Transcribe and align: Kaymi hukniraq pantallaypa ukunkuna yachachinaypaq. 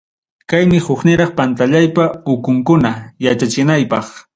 Kaymi 0.53 0.79
hukniraq 0.87 1.35
pantallaypa 1.41 2.09
ukunkuna 2.35 2.91
yachachinaypaq. 3.29 4.05